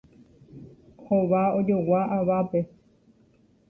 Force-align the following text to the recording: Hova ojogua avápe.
Hova 1.05 1.41
ojogua 1.59 2.01
avápe. 2.19 2.59